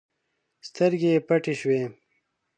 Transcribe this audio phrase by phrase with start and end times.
[0.67, 1.81] سترګې يې پټې شوې.